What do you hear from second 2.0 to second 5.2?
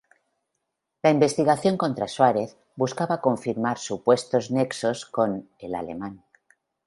Suárez buscaba confirmar supuestos nexos